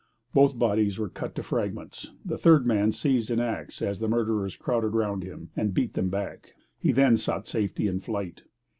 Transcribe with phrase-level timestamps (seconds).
[0.33, 2.09] Both bodies were cut to fragments.
[2.25, 6.09] The third man seized an axe as the murderers crowded round him and beat them
[6.09, 8.41] back; he then sought safety in flight.